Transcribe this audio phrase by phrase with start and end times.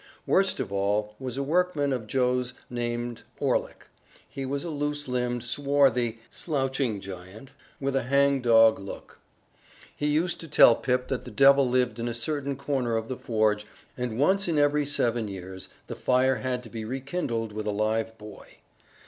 [0.25, 3.85] Worst of all was a workman of Joe's named Orlick.
[4.27, 9.19] He was a loose limbed, swarthy, slouching giant with a hangdog look.
[9.95, 13.15] He used to tell Pip that the devil lived in a certain corner of the
[13.15, 17.71] forge, and once in every seven years the fire had to be rekindled with a
[17.71, 18.57] live boy.